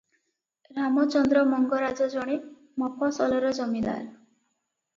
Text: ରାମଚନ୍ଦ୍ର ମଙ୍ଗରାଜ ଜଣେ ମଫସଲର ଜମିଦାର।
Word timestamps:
ରାମଚନ୍ଦ୍ର 0.77 1.43
ମଙ୍ଗରାଜ 1.51 2.09
ଜଣେ 2.15 2.39
ମଫସଲର 2.85 3.55
ଜମିଦାର। 3.61 4.05